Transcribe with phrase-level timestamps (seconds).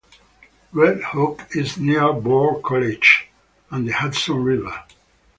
[0.71, 3.27] Red Hook is near Bard College
[3.69, 4.83] and the Hudson River.